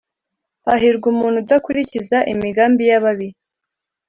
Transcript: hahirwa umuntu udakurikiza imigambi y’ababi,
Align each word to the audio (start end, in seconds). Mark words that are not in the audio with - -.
hahirwa 0.67 1.05
umuntu 1.13 1.37
udakurikiza 1.43 2.17
imigambi 2.33 2.81
y’ababi, 2.89 3.27